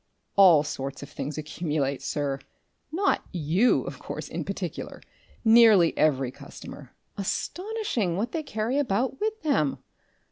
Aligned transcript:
"All 0.35 0.63
sorts 0.63 1.03
of 1.03 1.11
things 1.11 1.37
accumulate, 1.37 2.01
sir.... 2.01 2.39
Not 2.91 3.23
YOU, 3.31 3.83
of 3.83 3.99
course, 3.99 4.27
in 4.29 4.43
particular.... 4.43 4.99
Nearly 5.45 5.95
every 5.95 6.31
customer.... 6.31 6.95
Astonishing 7.19 8.17
what 8.17 8.31
they 8.31 8.41
carry 8.41 8.79
about 8.79 9.19
with 9.21 9.39
them...." 9.43 9.77